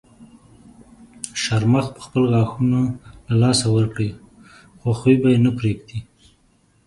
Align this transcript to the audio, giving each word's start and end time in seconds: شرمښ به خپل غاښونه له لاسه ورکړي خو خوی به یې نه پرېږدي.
شرمښ 1.41 1.85
به 1.95 2.01
خپل 2.05 2.21
غاښونه 2.31 2.79
له 3.29 3.33
لاسه 3.41 3.65
ورکړي 3.75 4.09
خو 4.79 4.89
خوی 4.99 5.15
به 5.21 5.27
یې 5.33 5.39
نه 5.45 5.51
پرېږدي. 5.57 5.99